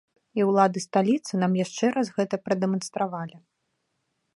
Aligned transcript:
І 0.39 0.45
ўлады 0.49 0.83
сталіцы 0.85 1.33
нам 1.45 1.51
яшчэ 1.65 1.85
раз 1.99 2.07
гэта 2.19 2.35
прадэманстравалі. 2.45 3.37